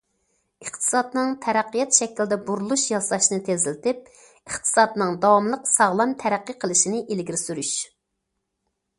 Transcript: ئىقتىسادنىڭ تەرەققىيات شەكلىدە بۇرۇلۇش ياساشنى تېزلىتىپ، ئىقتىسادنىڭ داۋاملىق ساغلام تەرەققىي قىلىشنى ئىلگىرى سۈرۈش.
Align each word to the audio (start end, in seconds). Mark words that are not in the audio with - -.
ئىقتىسادنىڭ 0.65 1.33
تەرەققىيات 1.45 1.97
شەكلىدە 1.97 2.37
بۇرۇلۇش 2.47 2.85
ياساشنى 2.91 3.37
تېزلىتىپ، 3.49 4.09
ئىقتىسادنىڭ 4.13 5.13
داۋاملىق 5.25 5.67
ساغلام 5.73 6.15
تەرەققىي 6.23 6.57
قىلىشنى 6.65 7.03
ئىلگىرى 7.03 7.41
سۈرۈش. 7.43 7.75